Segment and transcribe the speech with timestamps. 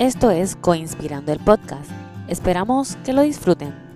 [0.00, 1.90] Esto es Coinspirando el Podcast.
[2.26, 3.89] Esperamos que lo disfruten.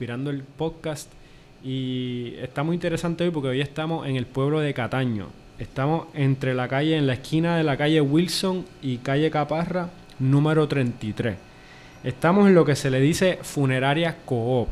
[0.00, 1.12] Inspirando el Podcast.
[1.62, 5.26] Y está muy interesante hoy porque hoy estamos en el pueblo de Cataño.
[5.58, 10.66] Estamos entre la calle, en la esquina de la calle Wilson y calle Caparra, número
[10.66, 11.36] 33.
[12.02, 14.68] Estamos en lo que se le dice funeraria Coop,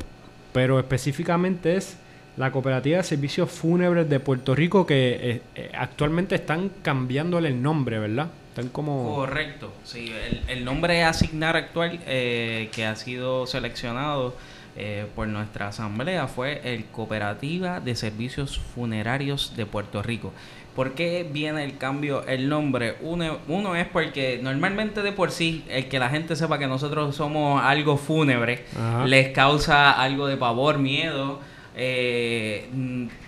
[0.55, 1.99] pero específicamente es
[2.39, 7.61] la Cooperativa de Servicios Fúnebres de Puerto Rico que eh, eh, actualmente están cambiándole el
[7.61, 8.29] nombre, ¿verdad?
[8.49, 9.15] Están como...
[9.15, 10.11] Correcto, sí.
[10.49, 14.35] El, nombre a asignar actual eh, que ha sido seleccionado
[14.81, 20.33] eh, por nuestra asamblea fue el Cooperativa de Servicios Funerarios de Puerto Rico.
[20.77, 22.95] ¿Por qué viene el cambio, el nombre?
[23.01, 27.17] Uno, uno, es porque normalmente de por sí, el que la gente sepa que nosotros
[27.17, 28.67] somos algo fúnebre,
[29.05, 31.41] les causa algo de pavor, miedo,
[31.75, 32.69] eh,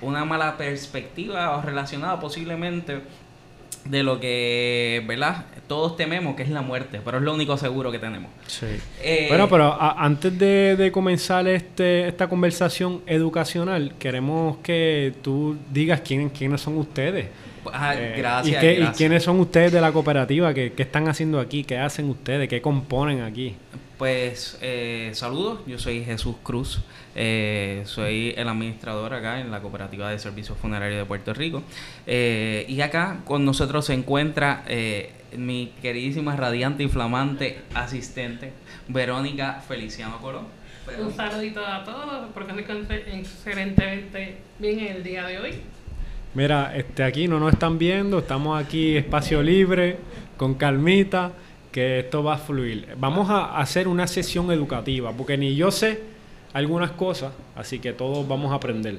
[0.00, 3.00] una mala perspectiva relacionada posiblemente
[3.84, 5.46] de lo que, ¿verdad?
[5.70, 8.28] Todos tememos que es la muerte, pero es lo único seguro que tenemos.
[8.48, 8.66] Sí.
[9.04, 16.28] Eh, bueno, pero antes de, comenzar este, esta conversación educacional, queremos que tú digas quién,
[16.30, 17.28] quiénes son ustedes.
[17.72, 20.52] Ah, eh, gracias, y, quiénes son ustedes de la cooperativa?
[20.52, 21.62] ¿Qué, ¿Qué, están haciendo aquí?
[21.62, 22.48] ¿Qué hacen ustedes?
[22.48, 23.55] ¿Qué componen aquí?
[24.00, 26.80] Pues eh, saludos, yo soy Jesús Cruz,
[27.14, 31.62] eh, soy el administrador acá en la Cooperativa de Servicios Funerarios de Puerto Rico.
[32.06, 34.64] Eh, y acá con nosotros se encuentra
[35.36, 38.55] mi queridísima, radiante y flamante asistente,
[38.89, 40.46] Verónica Feliciano Colón.
[40.98, 45.60] Un saludito a todos, porque estoy excelentemente bien en el día de hoy.
[46.33, 49.98] Mira, este, aquí no nos están viendo, estamos aquí espacio libre,
[50.39, 51.33] con calmita
[51.73, 52.89] que esto va a fluir.
[52.98, 56.01] Vamos a hacer una sesión educativa, porque ni yo sé
[56.53, 58.98] algunas cosas, así que todos vamos a aprender.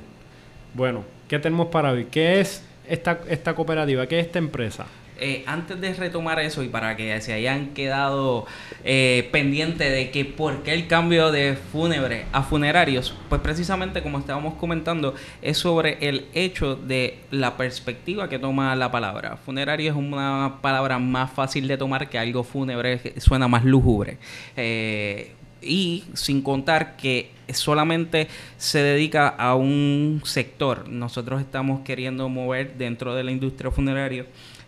[0.73, 2.07] Bueno, ¿qué tenemos para hoy?
[2.09, 4.07] ¿Qué es esta, esta cooperativa?
[4.07, 4.85] ¿Qué es esta empresa?
[5.23, 8.47] Eh, antes de retomar eso y para que se hayan quedado
[8.83, 14.17] eh, pendientes de que por qué el cambio de fúnebre a funerarios, pues precisamente como
[14.17, 19.37] estábamos comentando, es sobre el hecho de la perspectiva que toma la palabra.
[19.37, 24.17] Funerario es una palabra más fácil de tomar que algo fúnebre, suena más lúgubre.
[24.57, 28.27] Eh, y sin contar que solamente
[28.57, 30.89] se dedica a un sector.
[30.89, 34.25] Nosotros estamos queriendo mover dentro de la industria funeraria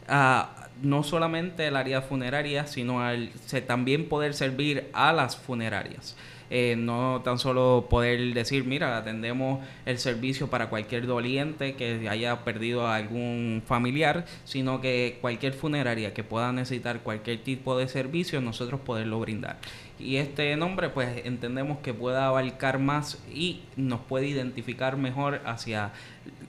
[0.08, 3.30] no solamente el área funeraria, sino al
[3.68, 6.16] también poder servir a las funerarias.
[6.56, 12.44] Eh, no tan solo poder decir, mira, atendemos el servicio para cualquier doliente que haya
[12.44, 18.40] perdido a algún familiar, sino que cualquier funeraria que pueda necesitar cualquier tipo de servicio,
[18.40, 19.58] nosotros poderlo brindar.
[19.98, 25.92] Y este nombre, pues entendemos que pueda abarcar más y nos puede identificar mejor hacia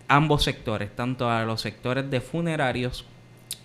[0.08, 3.06] ambos sectores, tanto a los sectores de funerarios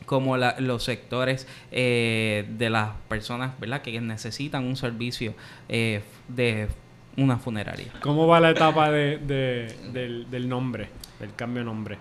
[0.09, 3.83] como los sectores eh, de las personas ¿verdad?
[3.83, 5.35] que necesitan un servicio
[5.67, 6.67] eh, de
[7.15, 7.93] una funeraria.
[8.01, 10.89] ¿Cómo va la etapa de, del, nombre,
[11.19, 11.97] del cambio de nombre?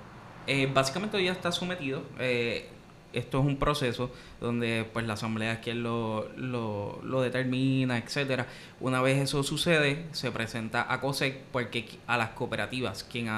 [0.46, 2.02] Eh, básicamente ya está sometido.
[2.18, 8.46] esto es un proceso donde pues la asamblea es quien lo, lo, lo, determina, etcétera.
[8.80, 13.28] Una vez eso sucede, se presenta a COSEC porque a las cooperativas, quien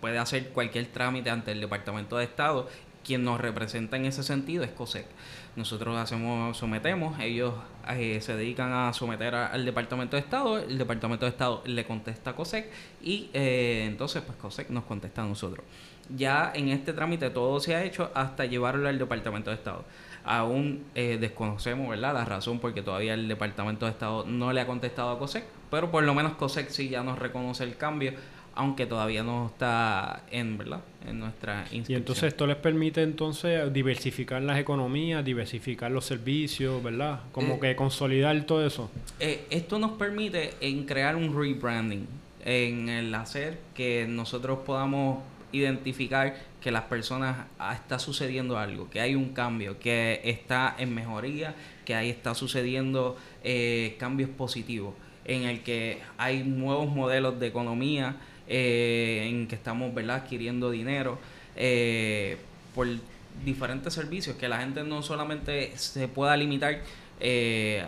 [0.00, 2.68] puede hacer cualquier trámite ante el Departamento de Estado
[3.06, 5.06] quien nos representa en ese sentido es COSEC.
[5.54, 7.54] Nosotros hacemos, sometemos, ellos
[7.88, 12.30] eh, se dedican a someter al Departamento de Estado, el Departamento de Estado le contesta
[12.30, 12.68] a COSEC
[13.00, 15.64] y eh, entonces pues COSEC nos contesta a nosotros.
[16.14, 19.84] Ya en este trámite todo se ha hecho hasta llevarlo al Departamento de Estado.
[20.24, 22.12] Aún eh, desconocemos ¿verdad?
[22.12, 25.92] la razón porque todavía el Departamento de Estado no le ha contestado a COSEC, pero
[25.92, 28.14] por lo menos COSEC sí ya nos reconoce el cambio
[28.56, 30.80] aunque todavía no está en, ¿verdad?
[31.06, 31.90] en nuestra institución.
[31.90, 37.20] Y entonces esto les permite entonces diversificar las economías, diversificar los servicios, ¿verdad?
[37.32, 38.90] Como eh, que consolidar todo eso.
[39.20, 42.06] Eh, esto nos permite en crear un rebranding,
[42.44, 45.18] en el hacer que nosotros podamos
[45.52, 50.94] identificar que las personas ah, está sucediendo algo, que hay un cambio, que está en
[50.94, 51.54] mejoría,
[51.84, 54.94] que ahí está sucediendo eh, cambios positivos,
[55.24, 58.16] en el que hay nuevos modelos de economía,
[58.48, 60.16] eh, en que estamos ¿verdad?
[60.16, 61.18] adquiriendo dinero
[61.56, 62.36] eh,
[62.74, 62.86] por
[63.44, 66.80] diferentes servicios, que la gente no solamente se pueda limitar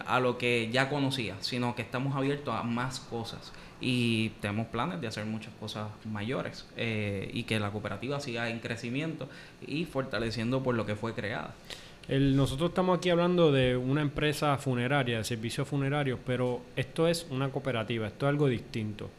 [0.06, 5.00] a lo que ya conocía, sino que estamos abiertos a más cosas y tenemos planes
[5.00, 9.28] de hacer muchas cosas mayores eh, y que la cooperativa siga en crecimiento
[9.66, 11.54] y fortaleciendo por lo que fue creada.
[12.08, 17.26] El, nosotros estamos aquí hablando de una empresa funeraria, de servicios funerarios, pero esto es
[17.30, 19.10] una cooperativa, esto es algo distinto.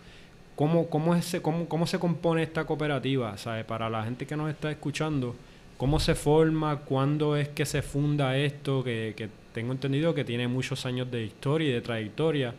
[0.59, 3.37] ¿Cómo, cómo, es cómo, cómo se compone esta cooperativa?
[3.37, 3.63] ¿Sabe?
[3.63, 5.33] Para la gente que nos está escuchando,
[5.77, 6.79] ¿cómo se forma?
[6.79, 8.83] ¿Cuándo es que se funda esto?
[8.83, 12.53] Que, que tengo entendido que tiene muchos años de historia y de trayectoria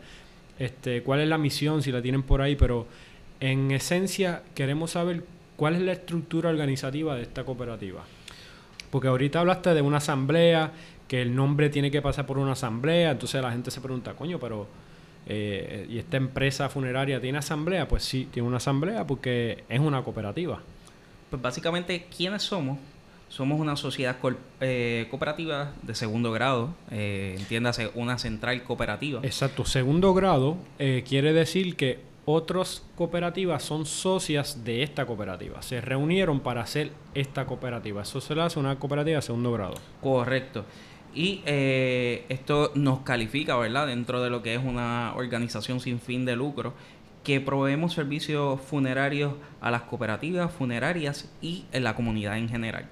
[0.57, 2.87] este, cuál es la misión, si la tienen por ahí, pero
[3.39, 5.23] en esencia queremos saber
[5.55, 8.03] cuál es la estructura organizativa de esta cooperativa.
[8.89, 10.71] Porque ahorita hablaste de una asamblea,
[11.07, 14.39] que el nombre tiene que pasar por una asamblea, entonces la gente se pregunta, coño,
[14.39, 14.65] pero
[15.27, 17.87] eh, ¿y esta empresa funeraria tiene asamblea?
[17.87, 20.61] Pues sí, tiene una asamblea porque es una cooperativa.
[21.29, 22.77] Pues básicamente, ¿quiénes somos?
[23.29, 24.17] Somos una sociedad
[24.59, 29.21] eh, cooperativa de segundo grado, eh, entiéndase, una central cooperativa.
[29.23, 35.61] Exacto, segundo grado eh, quiere decir que otras cooperativas son socias de esta cooperativa.
[35.61, 38.01] Se reunieron para hacer esta cooperativa.
[38.01, 39.75] Eso se le hace una cooperativa de segundo grado.
[40.01, 40.65] Correcto.
[41.13, 43.87] Y eh, esto nos califica, ¿verdad?
[43.87, 46.73] Dentro de lo que es una organización sin fin de lucro
[47.23, 52.89] que proveemos servicios funerarios a las cooperativas funerarias y en la comunidad en general.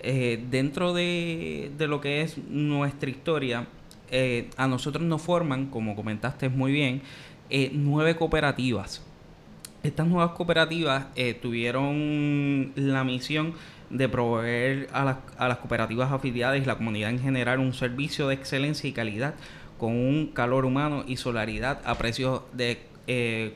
[0.00, 3.66] Eh, dentro de, lo que es nuestra historia,
[4.10, 7.02] eh, a nosotros nos forman, como comentaste muy bien,
[7.72, 9.02] nueve cooperativas.
[9.82, 11.06] Estas nuevas cooperativas
[11.40, 13.54] tuvieron la misión
[13.90, 18.28] de proveer a las, a las cooperativas afiliadas y la comunidad en general un servicio
[18.28, 19.34] de excelencia y calidad
[19.78, 22.86] con un calor humano y solaridad a precios de,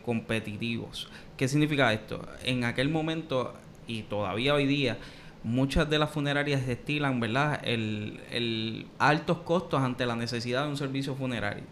[0.07, 1.11] competitivos.
[1.37, 2.27] ¿Qué significa esto?
[2.43, 3.53] En aquel momento
[3.87, 4.97] y todavía hoy día,
[5.45, 11.15] muchas de las funerarias destilan, ¿verdad?, el, altos costos ante la necesidad de un servicio
[11.15, 11.65] funerario.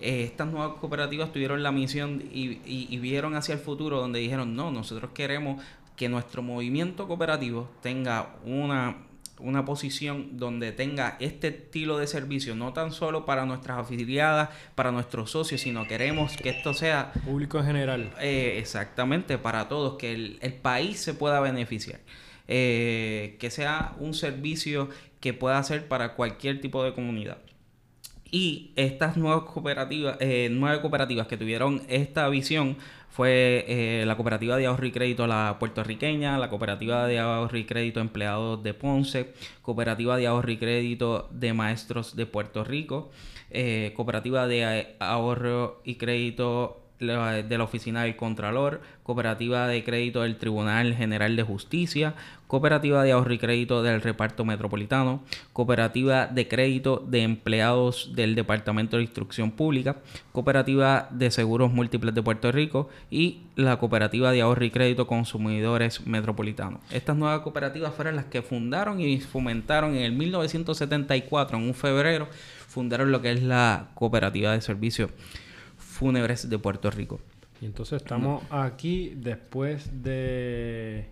[0.00, 4.70] Eh, estas nuevas cooperativas tuvieron la misión y, vieron hacia el futuro donde dijeron, no,
[4.70, 5.60] nosotros queremos
[5.96, 8.96] que nuestro movimiento cooperativo tenga una,
[9.38, 14.90] una posición donde tenga este estilo de servicio, no tan solo para nuestras afiliadas, para
[14.90, 17.12] nuestros socios, sino queremos que esto sea...
[17.24, 18.12] Público en general.
[18.20, 22.00] Eh, exactamente, para todos, que el, el país se pueda beneficiar.
[22.46, 27.38] Eh, que sea un servicio que pueda hacer para cualquier tipo de comunidad.
[28.34, 32.76] Y estas nuevas cooperativas, eh, nueve cooperativas que tuvieron esta visión
[33.08, 37.64] fue eh, la cooperativa de ahorro y crédito la puertorriqueña, la cooperativa de ahorro y
[37.64, 43.12] crédito empleados de Ponce, cooperativa de ahorro y crédito de maestros de Puerto Rico,
[43.94, 50.94] cooperativa de ahorro y crédito de la Oficina del Contralor, Cooperativa de Crédito del Tribunal
[50.94, 52.14] General de Justicia,
[52.46, 58.96] Cooperativa de Ahorro y Crédito del Reparto Metropolitano, Cooperativa de Crédito de Empleados del Departamento
[58.96, 59.96] de Instrucción Pública,
[60.30, 66.06] Cooperativa de Seguros Múltiples de Puerto Rico y la Cooperativa de Ahorro y Crédito Consumidores
[66.06, 66.80] Metropolitanos.
[66.92, 72.28] Estas nuevas cooperativas fueron las que fundaron y fomentaron en el 1974, en un febrero,
[72.68, 75.10] fundaron lo que es la Cooperativa de Servicios
[75.94, 77.20] fúnebres de Puerto Rico.
[77.60, 81.06] Y entonces estamos aquí después de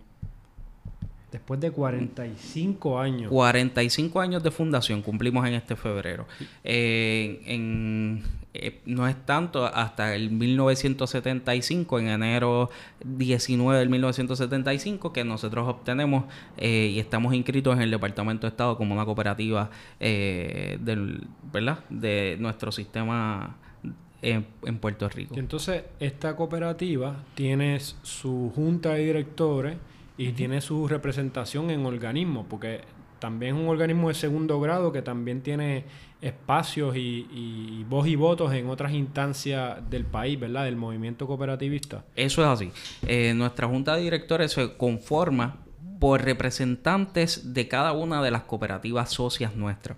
[1.31, 3.31] después de 45 años.
[3.31, 6.27] 45 años de fundación cumplimos en este febrero.
[6.63, 8.21] Eh,
[8.85, 12.69] no es tanto hasta el 1975, en enero
[13.03, 16.25] 19 del 1975, que nosotros obtenemos
[16.57, 21.79] eh, y estamos inscritos en el Departamento de Estado como una cooperativa eh, del, ¿verdad?
[21.89, 23.57] de nuestro sistema
[24.23, 25.35] en, Puerto Rico.
[25.35, 29.77] Y entonces, esta cooperativa tiene su junta de directores
[30.17, 32.81] y tiene su representación en organismos, porque
[33.19, 35.85] también es un organismo de segundo grado que también tiene
[36.21, 40.65] espacios y, voz y votos en otras instancias del país, ¿verdad?
[40.65, 42.05] Del movimiento cooperativista.
[42.15, 42.71] Eso es así.
[43.07, 45.57] Eh, nuestra junta de directores se conforma
[45.99, 49.97] por representantes de cada una de las cooperativas socias nuestras.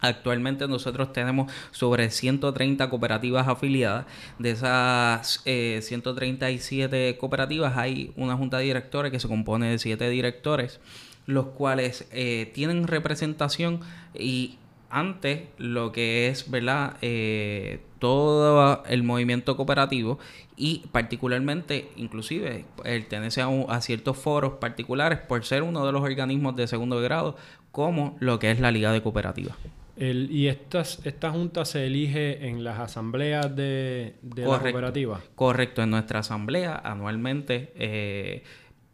[0.00, 4.06] Actualmente nosotros tenemos sobre 130 cooperativas afiliadas.
[4.38, 10.08] De esas 137 eh, cooperativas hay una junta de directores que se compone de 7
[10.10, 10.80] directores,
[11.26, 13.80] los cuales eh, tienen representación
[14.14, 14.58] y
[14.90, 16.96] ante lo que es, ¿verdad?
[17.02, 20.18] Eh, todo el movimiento cooperativo
[20.56, 26.54] y particularmente, inclusive, pertenece a, a, ciertos foros particulares por ser uno de los organismos
[26.54, 27.36] de segundo grado,
[27.72, 29.56] como lo que es la Liga de Cooperativas.
[29.96, 35.20] El, ¿Y estas, esta junta se elige en las asambleas de, de la cooperativa?
[35.34, 38.44] Correcto, en nuestra asamblea anualmente, eh,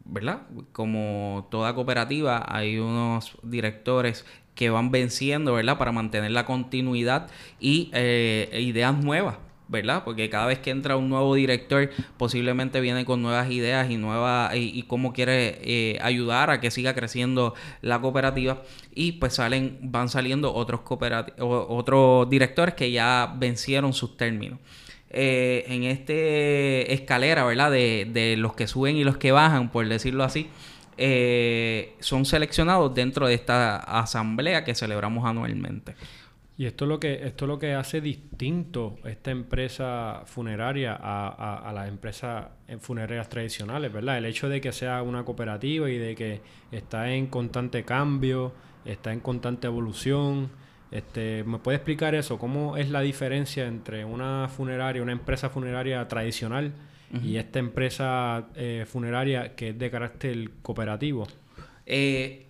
[0.05, 0.43] ¿verdad?
[0.71, 5.77] Como toda cooperativa, hay unos directores que van venciendo, ¿verdad?
[5.77, 7.29] Para mantener la continuidad
[7.59, 9.37] y eh, ideas nuevas.
[9.73, 10.03] ¿Verdad?
[10.05, 14.55] Porque cada vez que entra un nuevo director, posiblemente viene con nuevas ideas y nuevas
[14.55, 18.61] y, cómo quiere eh, ayudar a que siga creciendo la cooperativa.
[18.95, 24.59] Y pues salen, van saliendo otros otros directores que ya vencieron sus términos.
[25.09, 27.71] Eh, en este escalera, ¿verdad?
[27.71, 30.49] De, de, los que suben y los que bajan, por decirlo así,
[30.97, 35.95] eh, son seleccionados dentro de esta asamblea que celebramos anualmente.
[36.55, 41.67] Y esto es lo que, esto es lo que hace distinto esta empresa funeraria a,
[41.67, 42.45] a, las empresas
[42.79, 44.19] funerarias tradicionales, ¿verdad?
[44.19, 46.41] El hecho de que sea una cooperativa y de que
[46.71, 48.53] está en constante cambio,
[48.85, 50.51] está en constante evolución.
[50.91, 52.37] Este, ¿Me puede explicar eso?
[52.37, 56.73] ¿Cómo es la diferencia entre una funeraria, una empresa funeraria tradicional
[57.23, 61.27] y esta empresa eh, funeraria que es de carácter cooperativo?
[61.85, 62.47] Eh,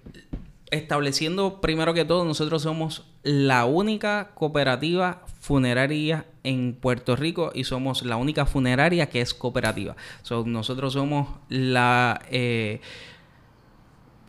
[0.74, 8.04] estableciendo primero que todo, nosotros somos la única cooperativa funeraria en Puerto Rico y somos
[8.04, 9.96] la única funeraria que es cooperativa.
[10.46, 12.82] nosotros somos la eh,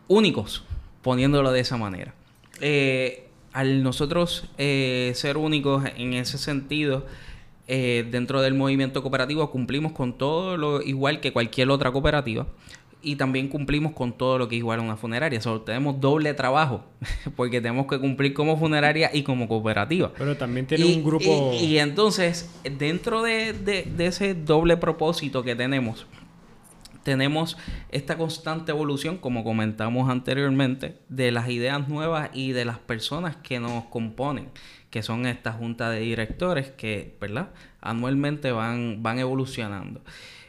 [0.07, 0.63] únicos,
[1.01, 2.13] poniéndolo de esa manera.
[2.61, 7.05] Eh, al nosotros eh, ser únicos en ese sentido,
[7.67, 12.45] dentro del movimiento cooperativo cumplimos con todo lo igual que cualquier otra cooperativa
[13.05, 15.39] y también cumplimos con todo lo que es igual a una funeraria.
[15.39, 16.83] Solo tenemos doble trabajo
[17.35, 20.11] porque tenemos que cumplir como funeraria y como cooperativa.
[20.17, 21.53] Pero también tiene un grupo...
[21.53, 26.07] Y, entonces, dentro de, de, ese doble propósito que tenemos,
[27.03, 27.57] tenemos
[27.91, 33.59] esta constante evolución, como comentamos anteriormente, de las ideas nuevas y de las personas que
[33.59, 34.49] nos componen,
[34.89, 37.49] que son esta junta de directores que, ¿verdad?
[37.81, 40.01] Anualmente van, van evolucionando.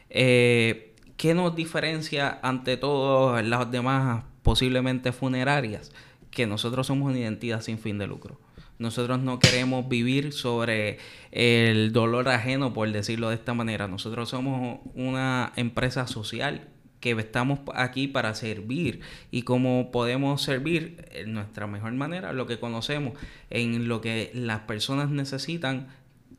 [0.09, 5.91] Eh, ¿Qué nos diferencia ante todas las demás posiblemente funerarias?
[6.29, 8.39] Que nosotros somos una identidad sin fin de lucro.
[8.77, 10.99] Nosotros no queremos vivir sobre
[11.31, 13.87] el dolor ajeno, por decirlo de esta manera.
[13.87, 16.67] Nosotros somos una empresa social
[16.99, 18.99] que estamos aquí para servir
[19.31, 23.13] y cómo podemos servir en nuestra mejor manera, lo que conocemos,
[23.49, 25.87] en lo que las personas necesitan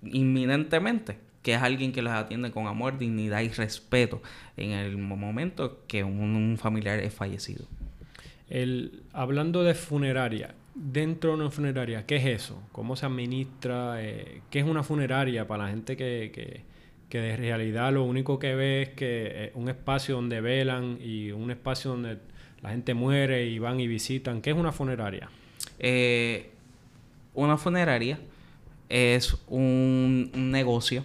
[0.05, 4.23] inminentemente que es alguien que los atiende con amor, dignidad y respeto
[4.57, 7.65] en el momento que un, familiar es fallecido.
[8.49, 12.63] El, hablando de funeraria, dentro de una funeraria, ¿qué es eso?
[12.73, 14.03] ¿Cómo se administra?
[14.03, 16.63] Eh, ¿Qué es una funeraria para la gente que, que,
[17.09, 21.31] que, de realidad lo único que ve es que es un espacio donde velan y
[21.31, 22.19] un espacio donde
[22.63, 24.41] la gente muere y van y visitan?
[24.41, 25.29] ¿Qué es una funeraria?
[25.79, 26.51] Eh,
[27.35, 28.19] una funeraria
[28.89, 31.05] es un, un negocio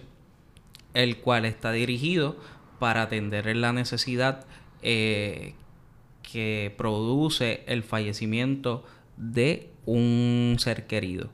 [0.94, 2.36] el cual está dirigido
[2.78, 4.46] para atender la necesidad
[4.82, 5.54] eh,
[6.22, 8.84] que produce el fallecimiento
[9.16, 11.30] de un ser querido.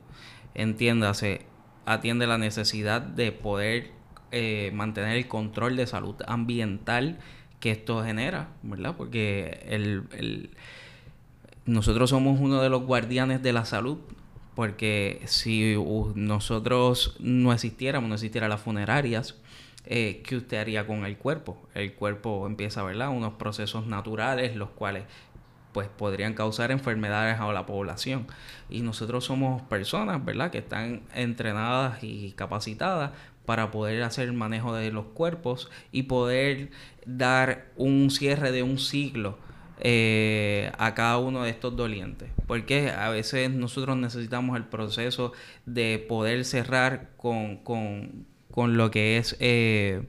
[0.53, 1.45] Entiéndase,
[1.85, 3.91] atiende la necesidad de poder
[4.31, 7.19] eh, mantener el control de salud ambiental
[7.59, 8.95] que esto genera, ¿verdad?
[8.97, 10.49] Porque el,
[11.65, 13.99] nosotros somos uno de los guardianes de la salud,
[14.55, 15.75] porque si
[16.15, 19.35] nosotros no existiéramos, no existieran las funerarias,
[19.85, 21.57] eh, ¿qué usted haría con el cuerpo?
[21.73, 23.09] El cuerpo empieza, ¿verdad?
[23.09, 25.05] Unos procesos naturales, los cuales
[25.71, 28.27] pues podrían causar enfermedades a la población.
[28.69, 33.11] Y nosotros somos personas, ¿verdad?, que están entrenadas y capacitadas
[33.45, 36.71] para poder hacer el manejo de los cuerpos y poder
[37.05, 39.37] dar un cierre de un ciclo
[39.79, 42.29] eh, a cada uno de estos dolientes.
[42.47, 45.33] Porque a veces nosotros necesitamos el proceso
[45.65, 50.03] de poder cerrar con, con, con lo que es eh,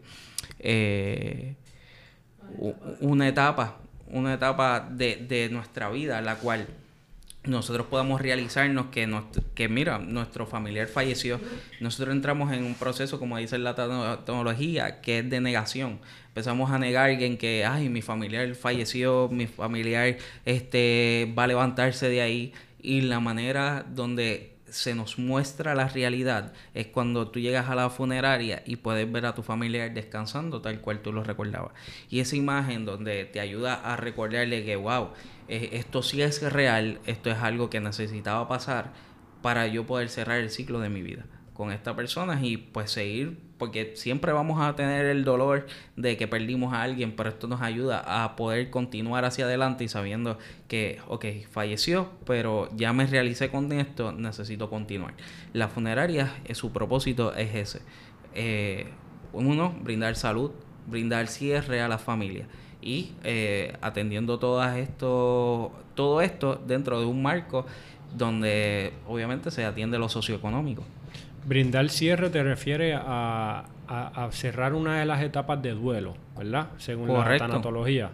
[0.59, 1.55] eh,
[3.01, 6.67] una etapa, una etapa de, de, nuestra vida, la cual
[7.45, 9.09] nosotros podamos realizarnos que,
[9.55, 11.41] que, mira, nuestro familiar falleció.
[11.81, 15.99] Nosotros entramos en un proceso, como dice la tecnología, que es de negación.
[16.29, 22.09] Empezamos a negar en que, ay, mi familiar falleció, mi familiar este, va a levantarse
[22.09, 22.53] de ahí.
[22.81, 27.91] Y la manera donde se nos muestra la realidad es cuando tú llegas a la
[27.91, 31.73] funeraria y puedes ver a tu familiar descansando tal cual tú lo recordabas.
[32.09, 35.11] Y esa imagen donde te ayuda a recordarle que, wow,
[35.49, 38.93] eh, esto sí es real, esto es algo que necesitaba pasar,
[39.43, 41.25] para yo poder cerrar el ciclo de mi vida
[41.63, 46.27] con esta persona y pues seguir, porque siempre vamos a tener el dolor de que
[46.27, 50.99] perdimos a alguien, pero esto nos ayuda a poder continuar hacia adelante y sabiendo que,
[51.07, 55.15] ok, falleció, pero ya me realicé con esto, necesito continuar.
[55.53, 57.83] La funeraria, eh, su propósito es ese.
[58.35, 58.89] Eh,
[59.33, 60.51] uno, brindar salud,
[60.89, 62.49] brindar cierre a la familia
[62.81, 67.67] y eh, atendiendo todas esto, todo esto dentro de un marco
[68.13, 70.83] donde obviamente se atiende lo socioeconómico.
[71.45, 73.65] Brindar cierre te refiere a,
[74.31, 76.69] cerrar una de las etapas de duelo, ¿verdad?
[76.79, 78.11] Según la tanatología.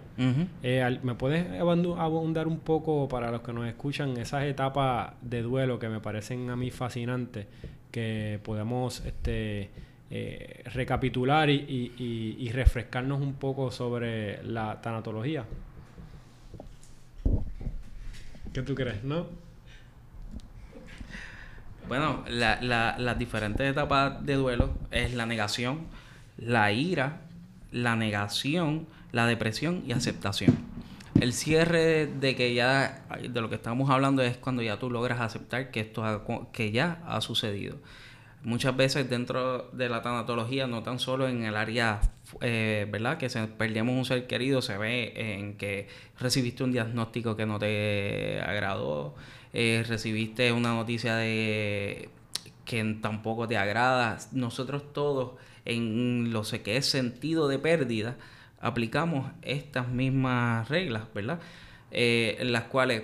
[0.63, 5.79] Eh, ¿Me puedes abundar un poco para los que nos escuchan esas etapas de duelo
[5.79, 7.47] que me parecen a mí fascinantes,
[7.93, 9.71] que podemos este,
[10.11, 11.93] eh, recapitular y,
[12.39, 15.45] y refrescarnos un poco sobre la tanatología?
[18.53, 19.48] ¿Qué tú crees, no?
[21.89, 25.87] Bueno, la, la, las diferentes etapas de duelo es la negación,
[26.37, 27.23] la ira,
[27.73, 30.57] la negación, la depresión y aceptación.
[31.19, 35.21] El cierre de que ya, de lo que estamos hablando es cuando ya tú logras
[35.21, 37.77] aceptar que esto que ya ha sucedido.
[38.45, 42.01] Muchas veces dentro de la tanatología, no tan solo en el área,
[42.41, 43.19] eh, ¿verdad?
[43.19, 45.89] Que se, perdíamos un ser querido, se ve en que
[46.21, 49.17] recibiste un diagnóstico que no te agradó,
[49.53, 52.11] eh, recibiste una noticia de
[52.65, 54.19] que tampoco te agrada.
[54.33, 55.33] Nosotros todos,
[55.65, 58.17] en lo que es sentido de pérdida,
[58.61, 61.41] aplicamos estas mismas reglas, ¿verdad?
[61.91, 63.03] Eh, en las cuales,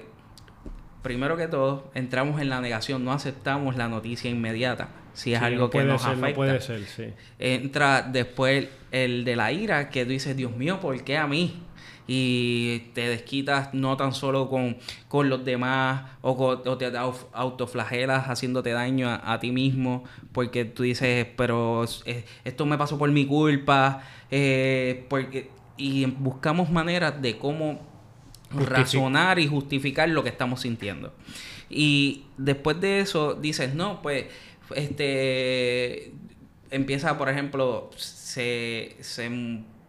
[1.02, 4.88] primero que todo, entramos en la negación, no aceptamos la noticia inmediata.
[5.14, 6.34] Si es algo que nos afecta.
[6.34, 7.04] puede ser, sí.
[7.38, 11.62] Entra después el de la ira, que tú dices, Dios mío, ¿por qué a mí?
[12.06, 14.76] Y te desquitas no tan solo con,
[15.28, 16.92] los demás o, te
[17.32, 21.84] autoflagelas haciéndote daño a, ti mismo porque tú dices, pero
[22.44, 27.80] esto me pasó por mi culpa, eh, porque, y buscamos maneras de cómo
[28.50, 31.12] razonar y justificar lo que estamos sintiendo.
[31.70, 34.26] Y después de eso dices, no, pues,
[34.76, 36.12] este,
[36.70, 39.30] empieza, por ejemplo, se, se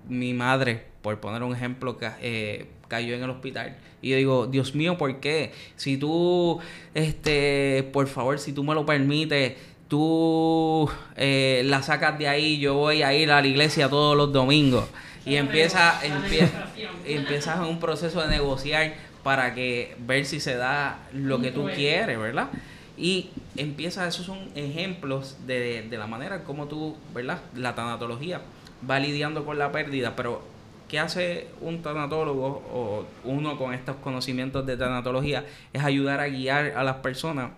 [0.07, 3.77] mi madre por poner un ejemplo, eh, cayó en el hospital.
[4.01, 5.51] Y yo digo, Dios mío, ¿por qué?
[5.75, 6.59] Si tú,
[6.95, 9.53] este, por favor, si tú me lo permites,
[9.87, 14.33] tú eh, la sacas de ahí, yo voy a ir a la iglesia todos los
[14.33, 14.85] domingos.
[15.27, 16.71] Y empieza, empieza,
[17.05, 22.17] empiezas un proceso de negociar para que ver si se da lo que tú quieres,
[22.17, 22.49] ¿verdad?
[22.97, 27.41] Y empieza, esos son ejemplos de, de la manera como tú, ¿verdad?
[27.55, 28.41] La tanatología
[28.89, 30.54] va lidiando con la pérdida, pero
[30.95, 35.43] ¿Qué hace un tanatólogo o uno con estos conocimientos de tanatología?
[35.73, 37.51] Es ayudar a guiar a las personas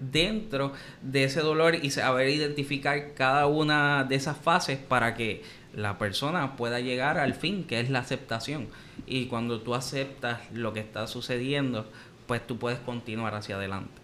[0.00, 5.98] dentro de ese dolor y saber identificar cada una de esas fases para que la
[5.98, 8.66] persona pueda llegar al fin, que es la aceptación.
[9.06, 11.88] Y cuando tú aceptas lo que está sucediendo,
[12.26, 14.02] pues tú puedes continuar hacia adelante.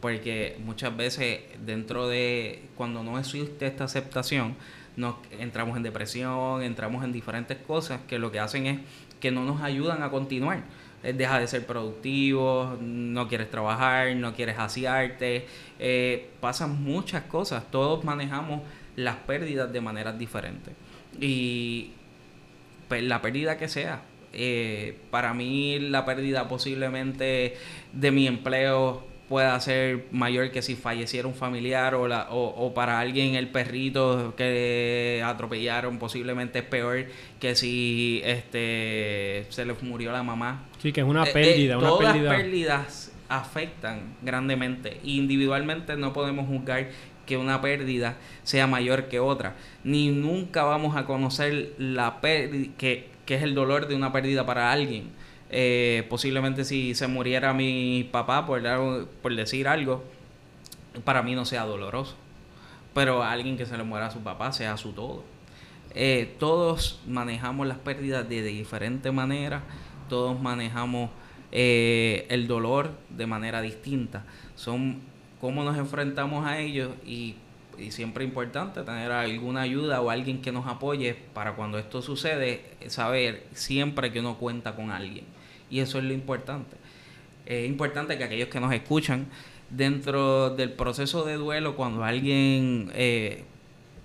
[0.00, 4.56] Porque muchas veces dentro de cuando no existe esta aceptación,
[4.96, 8.80] nos entramos en depresión, entramos en diferentes cosas que lo que hacen es
[9.20, 10.62] que no nos ayudan a continuar.
[11.02, 15.46] Deja de ser productivo, no quieres trabajar, no quieres asearte,
[15.80, 17.68] eh, pasan muchas cosas.
[17.72, 18.60] Todos manejamos
[18.94, 20.74] las pérdidas de maneras diferentes.
[21.20, 21.90] Y
[22.88, 24.02] pues, la pérdida que sea,
[24.32, 27.56] eh, para mí la pérdida posiblemente
[27.92, 33.00] de mi empleo pueda ser mayor que si falleciera un familiar o, la, o, para
[33.00, 37.06] alguien el perrito que atropellaron posiblemente es peor
[37.40, 40.66] que si este se le murió la mamá.
[40.82, 41.78] Sí, que es una eh, eh, pérdida.
[41.78, 45.00] una todas las pérdidas afectan grandemente.
[45.02, 46.90] Individualmente no podemos juzgar
[47.24, 49.54] que una pérdida sea mayor que otra.
[49.82, 54.44] Ni nunca vamos a conocer la pérdida, que, que es el dolor de una pérdida
[54.44, 55.21] para alguien
[55.54, 58.62] eh, posiblemente si se muriera mi papá, por,
[59.20, 60.02] por decir algo,
[61.04, 62.16] para mí no sea doloroso.
[62.94, 65.24] Pero a alguien que se le muera a su papá sea su todo.
[65.94, 69.62] Eh, todos manejamos las pérdidas de, diferente manera,
[70.08, 71.10] todos manejamos
[71.52, 74.24] eh, el dolor de manera distinta.
[74.56, 75.00] Son
[75.38, 77.34] cómo nos enfrentamos a ellos y,
[77.78, 82.62] y siempre importante tener alguna ayuda o alguien que nos apoye para cuando esto sucede,
[82.86, 85.26] saber siempre que uno cuenta con alguien.
[85.72, 86.76] Y eso es lo importante.
[87.46, 89.26] Es importante que aquellos que nos escuchan,
[89.70, 93.42] dentro del proceso de duelo, cuando alguien eh,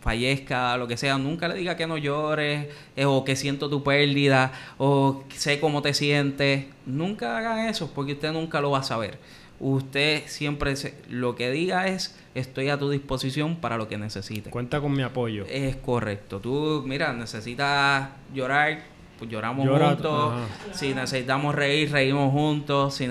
[0.01, 3.84] fallezca, lo que sea, nunca le diga que no llores, eh, o que siento tu
[3.84, 6.65] pérdida, o sé cómo te sientes.
[6.86, 9.19] Nunca hagan eso, porque usted nunca lo va a saber.
[9.60, 14.51] usted siempre se- lo que diga es estoy a tu disposición para lo que necesite.
[14.51, 15.47] Cuenta con mi apoyo.
[15.49, 16.39] Es correcto.
[16.39, 18.84] Tú, mira, necesitas llorar,
[19.17, 20.34] pues lloramos Llora- juntos.
[20.34, 20.73] ajá.
[20.73, 22.95] Si necesitamos reír, reímos juntos.
[22.95, 23.08] Si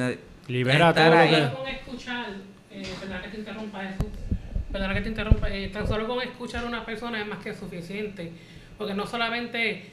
[0.48, 2.26] Libera estar todo lo que- Solo con escuchar,
[2.70, 4.06] eh, perdona que te interrumpa Jesús,
[4.72, 7.52] perdona que te interrumpa, eh, tan solo con escuchar a una persona es más que
[7.54, 8.32] suficiente,
[8.78, 9.86] porque no solamente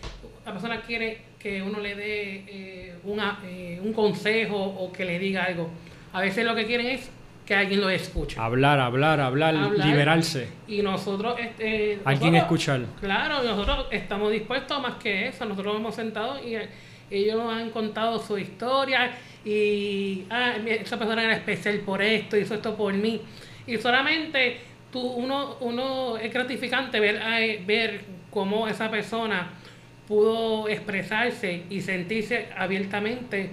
[0.46, 5.18] la persona quiere que uno le dé eh, una, eh, un consejo o que le
[5.20, 5.70] diga algo,
[6.14, 7.10] a veces lo que quieren es
[7.46, 8.40] que alguien lo escuche.
[8.40, 9.86] Hablar, hablar, hablar, Hablar.
[9.86, 10.48] liberarse.
[10.68, 12.82] Y nosotros, este, Alguien nosotros- escuchar.
[13.02, 15.46] Claro, nosotros estamos dispuestos más que eso.
[15.46, 16.70] Nosotros hemos sentado y eh,
[17.12, 19.12] ellos nos han contado su historia
[19.44, 23.22] y ah, esa persona era especial por esto, hizo esto por mí.
[23.68, 24.60] Y solamente
[24.92, 27.20] tú, uno, uno es gratificante ver,
[27.66, 28.02] ver
[28.32, 29.50] cómo esa persona
[30.08, 33.52] pudo expresarse y sentirse abiertamente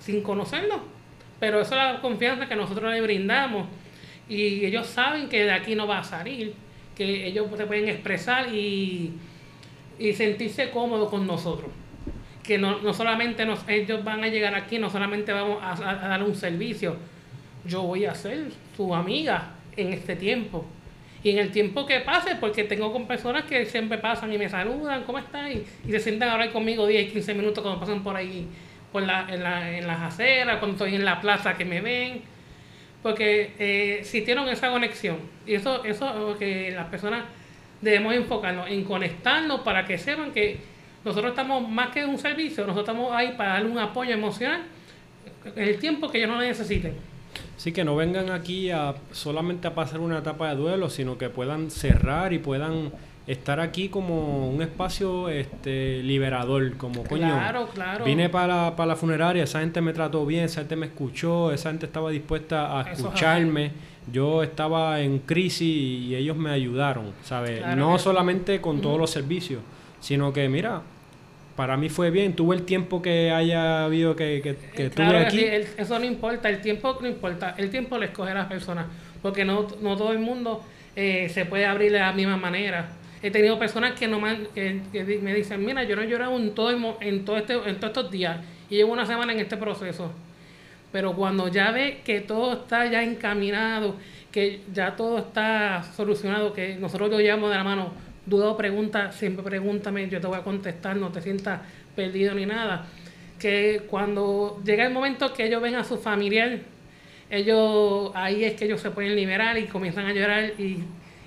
[0.00, 0.97] sin conocerlo.
[1.40, 3.66] Pero eso es la confianza que nosotros le brindamos.
[4.28, 6.54] Y ellos saben que de aquí no va a salir,
[6.96, 9.12] que ellos se pueden expresar y,
[9.98, 11.70] y sentirse cómodos con nosotros.
[12.42, 15.74] Que no, no solamente ellos van a llegar aquí, no solamente vamos a
[16.08, 16.96] dar un servicio,
[17.64, 20.64] yo voy a ser su amiga en este tiempo.
[21.22, 24.48] Y en el tiempo que pase, porque tengo con personas que siempre pasan y me
[24.48, 25.50] saludan, ¿cómo están?
[25.50, 28.46] Y, y se sientan a hablar conmigo 10, 15 minutos cuando pasan por ahí,
[29.00, 29.06] en,
[29.42, 32.22] la- en las aceras, cuando estoy en la plaza que me ven.
[33.02, 37.24] Porque eh, si tienen esa conexión, y eso, eso es lo que las personas
[37.80, 40.58] debemos enfocarnos en conectarnos para que sepan que
[41.04, 44.62] nosotros estamos más que un servicio, nosotros estamos ahí para darle un apoyo emocional
[45.54, 46.94] el tiempo que ellos no necesiten.
[47.56, 51.28] Sí, que no vengan aquí a solamente a pasar una etapa de duelo, sino que
[51.30, 52.90] puedan cerrar y puedan
[53.28, 57.26] estar aquí como un espacio este liberador, como coño.
[57.28, 58.04] Claro, claro.
[58.04, 61.70] Vine para, para la funeraria, esa gente me trató bien, esa gente me escuchó, esa
[61.70, 63.70] gente estaba dispuesta a es escucharme.
[64.10, 67.58] Yo estaba en crisis y ellos me ayudaron, ¿sabes?
[67.58, 69.60] Claro no solamente con todos los servicios,
[70.00, 70.80] sino que, mira,
[71.56, 72.34] para mí fue bien.
[72.34, 75.38] Tuve el tiempo que haya habido que, que, que Eh, tuve aquí.
[75.40, 78.46] sí, el- eso no importa, el tiempo no importa, el tiempo le escoge a las
[78.46, 78.86] personas,
[79.20, 80.64] porque no, no todo el mundo
[80.96, 82.88] eh, se puede abrir de la misma manera.
[83.22, 86.54] He tenido personas que, no me, que, me dicen, mira, yo no he llorado en,
[86.54, 88.38] todo en, todo este, en todos estos días
[88.70, 90.12] y llevo una semana en este proceso.
[90.92, 93.96] Pero cuando ya ve que todo está ya encaminado,
[94.30, 97.92] que ya todo está solucionado, que nosotros lo llevamos de la mano,
[98.24, 101.60] duda o pregunta, siempre pregúntame, yo te voy a contestar, no te sientas
[101.96, 102.86] perdido ni nada.
[103.38, 106.60] Que cuando llega el momento que ellos ven a su familiar,
[107.30, 110.78] ellos ahí es que ellos se pueden liberar y comienzan a llorar y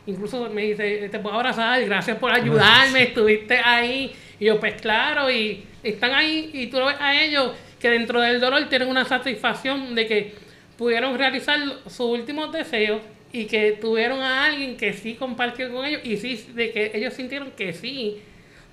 [0.06, 4.12] incluso me dice, te puedo abrazar, gracias por ayudarme, estuviste ahí.
[4.40, 8.22] Y yo, pues claro, y están ahí y tú lo ves a ellos que dentro
[8.22, 10.34] del dolor tienen una satisfacción de que
[10.78, 13.02] pudieron realizar sus últimos deseos
[13.34, 17.14] y que tuvieron a alguien que sí compartió con ellos y sí, de que ellos
[17.14, 18.22] sintieron que sí,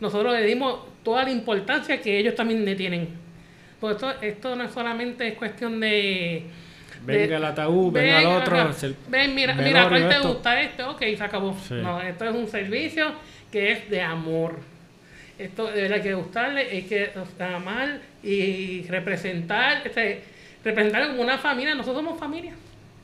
[0.01, 3.09] nosotros le dimos toda la importancia que ellos también le tienen.
[3.81, 6.45] Porque esto, esto no es solamente es cuestión de...
[7.05, 8.71] Venga el ataúd, venga el Ven, otro.
[9.09, 10.29] Ven, mira, mira, ¿cuál te esto.
[10.29, 10.83] gusta este?
[10.83, 11.57] Ok, se acabó.
[11.67, 11.75] Sí.
[11.75, 13.13] No, esto es un servicio
[13.51, 14.61] que es de amor.
[15.39, 20.25] Esto de verdad que gustarle, hay que amar y representar, este,
[20.65, 21.75] representar como una familia.
[21.75, 22.53] Nosotros somos familia.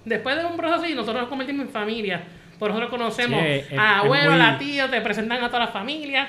[0.05, 2.23] Después de un proceso así, nosotros nos convertimos en familia.
[2.59, 5.69] Por nosotros conocemos Sí, a es abuelo, muy- a tía, te presentan a toda la
[5.69, 6.29] familia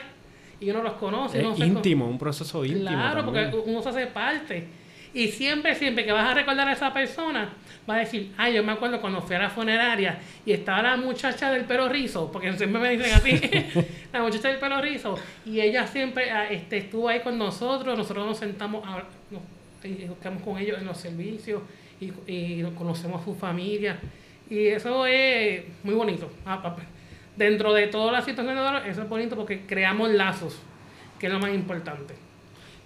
[0.60, 1.40] y uno los conoce.
[1.40, 2.88] Es uno se- íntimo, un proceso íntimo.
[2.90, 3.52] Claro, también.
[3.52, 4.68] porque uno se hace parte.
[5.16, 7.54] Y siempre, siempre que vas a recordar a esa persona,
[7.88, 10.98] vas a decir, ay, yo me acuerdo cuando fui a la funeraria y estaba la
[10.98, 13.40] muchacha del pelo rizo, porque siempre me dicen así,
[14.12, 18.28] la muchacha del pelo rizo, y ella siempre ah, este, estuvo ahí con nosotros, nosotros
[18.28, 19.42] nos sentamos, a, nos,
[19.86, 21.62] y nos quedamos con ellos en los servicios
[22.02, 23.98] y, y conocemos a su familia.
[24.50, 26.30] Y eso es muy bonito.
[26.46, 26.76] Ah, ah,
[27.38, 30.60] Dentro de toda la situación de dolor, eso es bonito porque creamos lazos,
[31.18, 32.25] que es lo más importante.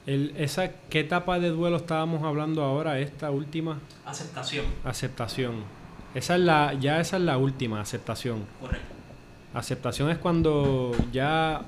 [0.06, 3.00] El- esa, ¿Qué etapa de duelo estábamos hablando ahora?
[3.00, 4.66] Esta última Aceptación.
[4.84, 5.56] aceptación.
[6.16, 8.44] Esa es la, ya esa es la última aceptación.
[8.60, 8.86] Correcto.
[9.54, 11.62] Aceptación es cuando ya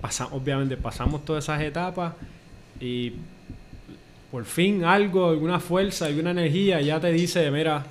[0.00, 2.14] pasa, obviamente pasamos todas esas etapas
[2.80, 3.12] y
[4.30, 7.84] por fin algo, alguna fuerza, alguna energía ya te dice, mira,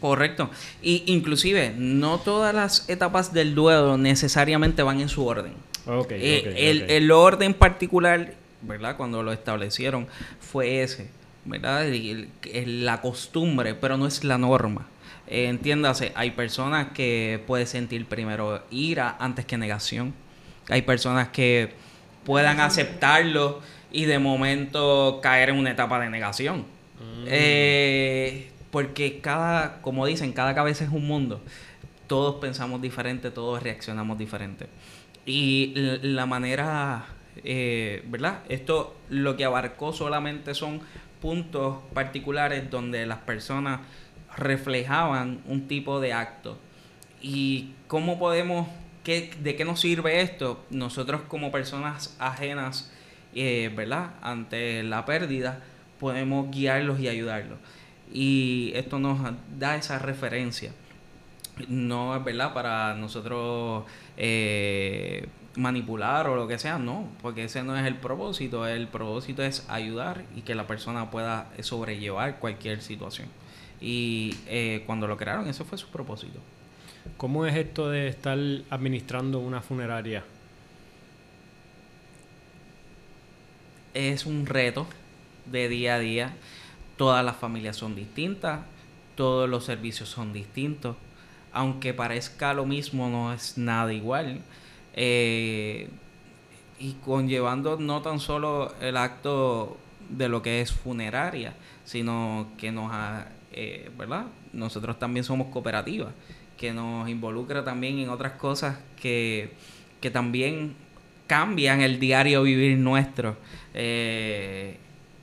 [0.00, 0.50] Correcto.
[0.82, 5.54] Y inclusive, no todas las etapas del duelo necesariamente van en su orden.
[5.86, 6.90] ok, Eh, el, ok.
[6.90, 8.34] el orden particular,
[8.66, 8.96] ¿verdad?
[8.96, 10.06] Cuando lo establecieron,
[10.40, 11.10] fue ese,
[11.44, 11.86] ¿verdad?
[11.86, 14.86] El- el- la costumbre, pero no es la norma.
[15.26, 20.12] Eh, entiéndase, hay personas que pueden sentir primero ira antes que negación.
[20.68, 21.72] Hay personas que
[22.24, 23.60] puedan aceptarlo
[23.92, 26.60] y de momento caer en una etapa de negación.
[27.00, 27.24] Mm.
[27.26, 31.40] Eh, porque cada, como dicen, cada cabeza es un mundo.
[32.06, 34.66] Todos pensamos diferente, todos reaccionamos diferente.
[35.26, 35.72] Y
[36.02, 37.06] la manera,
[37.42, 38.40] eh, ¿verdad?
[38.48, 40.80] Esto lo que abarcó solamente son
[41.20, 43.80] puntos particulares donde las personas
[44.36, 46.58] reflejaban un tipo de acto.
[47.20, 48.68] ¿Y cómo podemos,
[49.02, 50.64] qué, de qué nos sirve esto?
[50.70, 52.92] Nosotros como personas ajenas,
[53.34, 54.10] eh, ¿verdad?
[54.22, 55.62] Ante la pérdida,
[55.98, 57.58] podemos guiarlos y ayudarlos.
[58.12, 59.18] Y esto nos
[59.58, 60.72] da esa referencia.
[61.68, 63.84] No es verdad para nosotros
[64.16, 68.66] eh, manipular o lo que sea, no, porque ese no es el propósito.
[68.66, 73.28] El propósito es ayudar y que la persona pueda sobrellevar cualquier situación.
[73.80, 76.40] Y eh, cuando lo crearon, ese fue su propósito.
[77.16, 78.38] ¿Cómo es esto de estar
[78.70, 80.24] administrando una funeraria?
[83.92, 84.86] Es un reto
[85.46, 86.34] de día a día.
[86.96, 88.60] Todas las familias son distintas,
[89.16, 90.96] todos los servicios son distintos.
[91.52, 94.40] Aunque parezca lo mismo, no es nada igual.
[94.96, 95.88] Eh,
[96.78, 99.76] y conllevando no tan solo el acto
[100.08, 101.54] de lo que es funeraria,
[101.84, 104.26] sino que nos ha, eh, ¿verdad?
[104.52, 106.12] Nosotros también somos cooperativas,
[106.56, 109.52] que nos involucra también en otras cosas que,
[110.00, 110.74] que también
[111.26, 113.36] cambian el diario vivir nuestro.
[113.72, 114.78] Eh,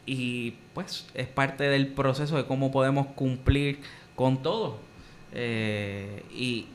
[0.05, 3.79] y pues es parte del proceso de cómo podemos cumplir
[4.15, 4.79] con todo.
[5.33, 6.65] Y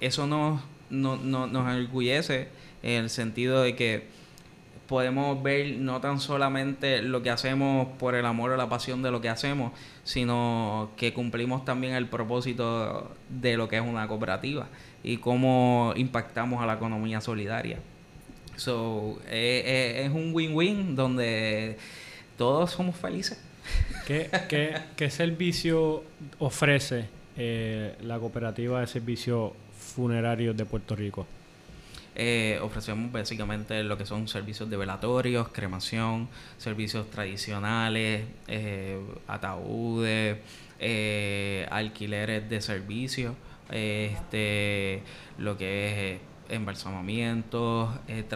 [0.00, 2.48] eso nos, nos enorgullece
[2.82, 4.18] en el sentido de que
[4.88, 9.10] podemos ver no tan solamente lo que hacemos por el amor o la pasión de
[9.10, 9.72] lo que hacemos,
[10.02, 14.66] sino que cumplimos también el propósito de lo que es una cooperativa
[15.04, 17.78] y cómo impactamos a la economía solidaria.
[18.56, 21.76] So, eh, eh, es un win-win donde
[22.38, 23.38] todos somos felices.
[24.06, 24.30] ¿Qué,
[24.96, 26.02] qué, servicio
[26.38, 27.04] ofrece
[27.36, 29.52] eh, la cooperativa de servicios
[29.98, 31.26] funerarios de Puerto Rico?
[32.14, 40.38] Eh, ofrecemos básicamente lo que son servicios de velatorios, cremación, servicios tradicionales, eh, ataúdes,
[41.68, 43.34] alquileres de servicios,
[43.70, 45.02] este,
[45.36, 47.90] lo que es embalsamamientos,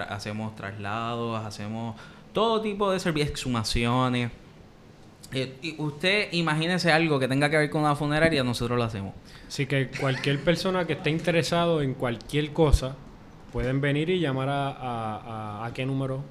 [0.09, 1.94] hacemos traslados, hacemos
[2.33, 4.33] todo tipo de servicios, exhumaciones.
[5.35, 9.14] Eh, y usted imagínese algo que tenga que ver con una funeraria, nosotros lo hacemos.
[9.49, 12.97] Así que cualquier persona que esté interesado en cualquier cosa,
[13.53, 16.25] pueden venir y llamar a, a, qué número.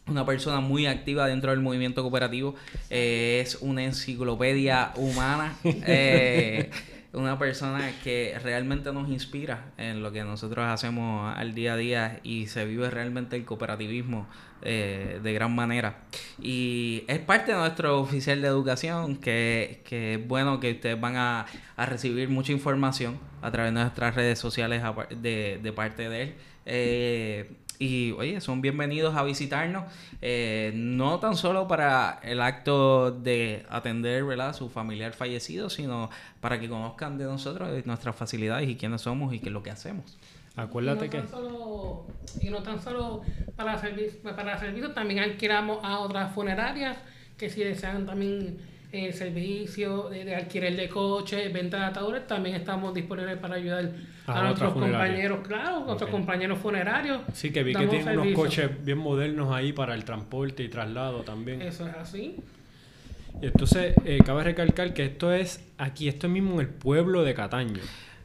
[0.07, 2.55] una persona muy activa dentro del movimiento cooperativo,
[2.89, 5.57] eh, es una enciclopedia humana.
[5.91, 6.71] Eh,
[7.19, 12.21] una persona que realmente nos inspira en lo que nosotros hacemos al día a día
[12.23, 14.27] y se vive realmente el cooperativismo
[14.63, 15.99] eh, de gran manera.
[16.41, 21.17] Y es parte de nuestro oficial de educación, que, que es bueno que ustedes van
[21.17, 24.83] a, a, recibir mucha información a través de nuestras redes sociales
[25.21, 26.35] de, de parte de él.
[26.67, 29.85] Eh, y oye, son bienvenidos a visitarnos,
[30.21, 34.51] eh, no tan solo para el acto de atender ¿verdad?
[34.51, 36.11] a su familiar fallecido, sino
[36.41, 39.63] para que conozcan de nosotros, de nuestras facilidades y quiénes somos y qué es lo
[39.63, 40.19] que hacemos.
[40.57, 42.07] Acuérdate y no
[42.41, 42.47] que...
[42.47, 43.23] y no tan solo
[43.55, 46.99] para servicios, para servicios, también alquilamos a otras funerarias
[47.37, 48.59] que si desean también
[48.93, 53.93] el servicio de, alquiler de coches, venta de ataúdes, también estamos disponibles para ayudar
[54.27, 57.21] a, nuestros compañeros, claro, nuestros compañeros funerarios.
[57.33, 61.21] Sí, que vi que tienen unos coches bien modernos ahí para el transporte y traslado
[61.23, 61.61] también.
[61.61, 62.37] Eso es así.
[63.41, 67.25] Y entonces, eh, cabe recalcar que esto es aquí, esto es mismo en el pueblo
[67.25, 67.81] de Cataño.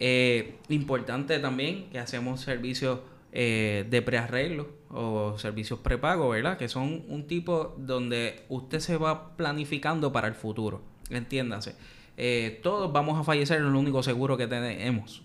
[0.00, 3.00] Eh, importante también que hacemos servicios
[3.32, 6.56] eh, de prearreglo o servicios prepago, ¿verdad?
[6.56, 11.74] Que son un tipo donde usted se va planificando para el futuro, entiéndase.
[12.16, 15.22] Eh, todos vamos a fallecer, es lo único seguro que tenemos.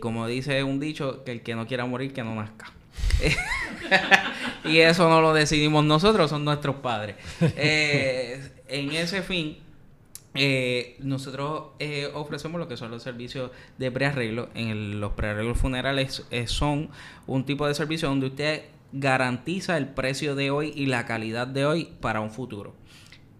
[0.00, 2.72] Como dice un dicho, que el que no quiera morir, que no nazca.
[4.64, 7.16] y eso no lo decidimos nosotros, son nuestros padres.
[7.40, 9.58] En ese fin,
[10.34, 14.48] eh, nosotros eh, ofrecemos lo que son los servicios de prearreglo.
[14.54, 16.90] En el- los prearreglos funerales eh, son
[17.26, 21.66] un tipo de servicio donde usted garantiza el precio de hoy y la calidad de
[21.66, 22.74] hoy para un futuro.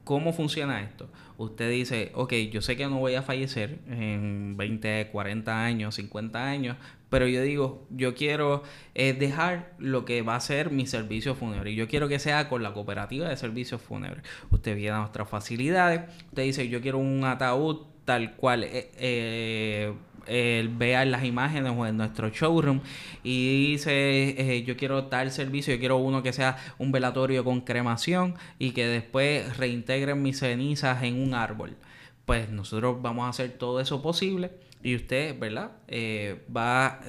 [0.05, 1.09] ¿Cómo funciona esto?
[1.37, 6.47] Usted dice, ok, yo sé que no voy a fallecer en 20, 40 años, 50
[6.47, 6.77] años,
[7.11, 8.63] pero yo digo, yo quiero
[8.95, 11.75] eh, dejar lo que va a ser mi servicio fúnebre.
[11.75, 14.25] Yo quiero que sea con la cooperativa de servicios fúnebres.
[14.51, 19.93] Usted viene a nuestras facilidades, usted dice, yo quiero un ataúd tal cual eh, eh,
[20.27, 22.81] él vea las imágenes o en nuestro showroom
[23.23, 27.61] y dice eh, yo quiero tal servicio, yo quiero uno que sea un velatorio con
[27.61, 31.77] cremación y que después reintegren mis cenizas en un árbol.
[32.25, 34.51] Pues nosotros vamos a hacer todo eso posible
[34.83, 35.73] y usted, ¿verdad?
[35.89, 37.01] Eh, va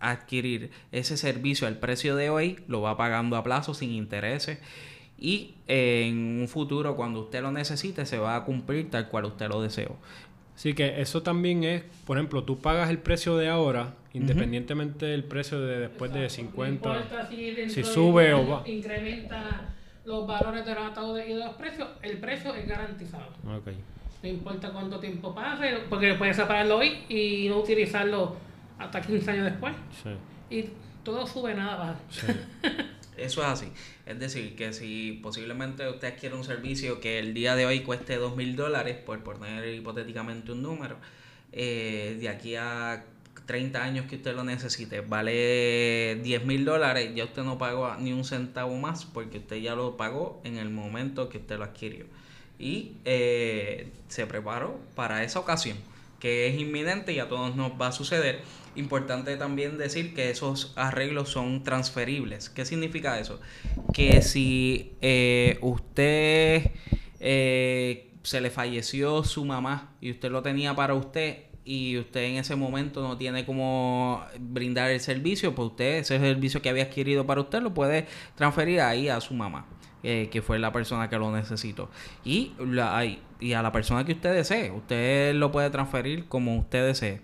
[0.00, 4.58] a adquirir ese servicio al precio de hoy, lo va pagando a plazo sin intereses
[5.22, 9.26] y eh, en un futuro cuando usted lo necesite se va a cumplir tal cual
[9.26, 9.96] usted lo deseó.
[10.54, 15.24] Así que eso también es, por ejemplo, tú pagas el precio de ahora, independientemente del
[15.24, 16.42] precio de después de Exacto.
[16.52, 16.88] 50.
[16.88, 17.28] No importa
[17.68, 18.62] si, sube o va.
[18.68, 23.26] Incrementa los valores de los ataúdes y de los precios, el precio es garantizado.
[24.22, 28.36] No importa cuánto tiempo pase, porque puedes separarlo hoy y no utilizarlo
[28.78, 29.74] hasta 15 años después.
[30.02, 30.10] Sí,
[30.56, 30.68] Y
[31.02, 31.96] todo sube, nada baja.
[32.10, 32.26] sí.
[33.16, 33.66] Eso es así.
[34.06, 38.16] Es decir, que si posiblemente usted adquiere un servicio que el día de hoy cueste
[38.16, 40.96] dos mil dólares, por poner hipotéticamente un número,
[41.52, 43.04] eh, de aquí a
[43.46, 48.12] 30 años que usted lo necesite, vale 10 mil dólares, ya usted no pagó ni
[48.12, 52.06] un centavo más porque usted ya lo pagó en el momento que usted lo adquirió.
[52.58, 55.76] Y eh, se preparó para esa ocasión,
[56.22, 58.42] que es inminente y a todos nos va a suceder.
[58.76, 62.48] Importante también decir que esos arreglos son transferibles.
[62.48, 63.40] ¿Qué significa eso?
[63.92, 66.70] Que si eh, usted
[67.18, 72.36] eh, se le falleció su mamá y usted lo tenía para usted y usted en
[72.36, 77.26] ese momento no tiene como brindar el servicio, pues usted ese servicio que había adquirido
[77.26, 78.06] para usted lo puede
[78.36, 79.66] transferir ahí a su mamá.
[80.02, 81.90] Eh, que fue la persona que lo necesitó
[82.24, 83.04] y, la,
[83.40, 87.20] y a la persona que usted desee usted lo puede transferir como usted desee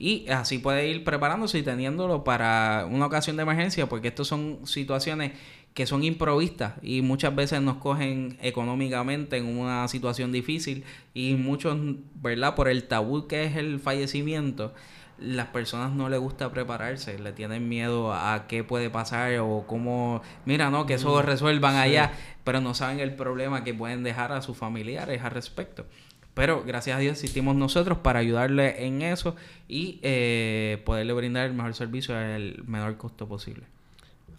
[0.00, 4.60] y así puede ir preparándose y teniéndolo para una ocasión de emergencia, porque estas son
[4.64, 5.32] situaciones
[5.74, 11.76] que son improvistas y muchas veces nos cogen económicamente en una situación difícil y muchos,
[12.14, 12.54] ¿verdad?
[12.54, 14.72] Por el tabú que es el fallecimiento,
[15.20, 20.22] las personas no les gusta prepararse, le tienen miedo a qué puede pasar o cómo,
[20.46, 22.12] mira, no, que eso resuelvan allá,
[22.44, 25.86] pero no saben el problema que pueden dejar a sus familiares al respecto.
[26.34, 29.36] Pero gracias a Dios existimos nosotros para ayudarle en eso
[29.68, 33.64] y eh, poderle brindar el mejor servicio al menor costo posible.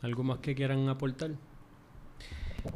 [0.01, 1.31] ¿Algo más que quieran aportar?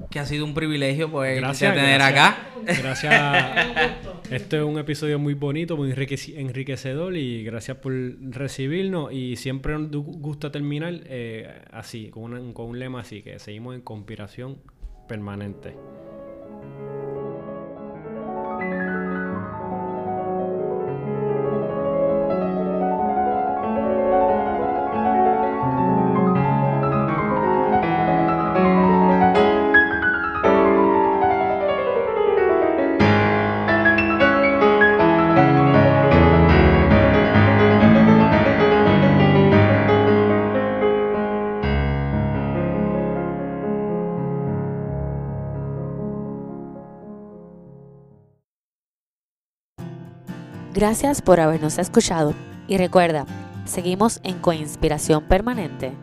[0.10, 2.30] Que ha sido un privilegio poder Gracias, tener gracias.
[2.30, 2.38] acá.
[2.82, 3.96] Gracias.
[4.32, 7.94] Este es un episodio muy bonito, muy enriquecedor y gracias por
[8.32, 9.14] recibirnos.
[9.14, 13.76] Y siempre nos gusta terminar eh, así, con, una- con un lema así, que seguimos
[13.76, 14.58] en conspiración
[15.08, 15.76] permanente.
[50.88, 52.36] Gracias por habernos escuchado
[52.68, 53.26] y recuerda,
[53.66, 55.94] seguimos en Coinspiración Permanente.